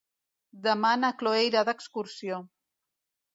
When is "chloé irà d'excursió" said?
1.19-2.41